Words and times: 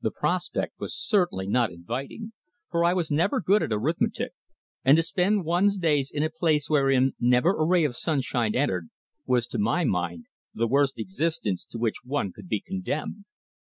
The 0.00 0.10
prospect 0.10 0.80
was 0.80 0.96
certainly 0.98 1.46
not 1.46 1.70
inviting, 1.70 2.32
for 2.72 2.82
I 2.84 2.92
was 2.92 3.08
never 3.08 3.40
good 3.40 3.62
at 3.62 3.70
arithmetic, 3.72 4.32
and 4.84 4.96
to 4.96 5.02
spend 5.04 5.44
one's 5.44 5.78
days 5.78 6.10
in 6.12 6.24
a 6.24 6.28
place 6.28 6.68
wherein 6.68 7.12
never 7.20 7.50
a 7.56 7.64
ray 7.64 7.84
of 7.84 7.94
sunshine 7.94 8.56
entered 8.56 8.88
was 9.26 9.46
to 9.46 9.58
my 9.58 9.84
mind 9.84 10.24
the 10.52 10.66
worst 10.66 10.98
existence 10.98 11.64
to 11.66 11.78
which 11.78 12.02
one 12.04 12.32
could 12.32 12.48
be 12.48 12.60
condemned. 12.60 13.26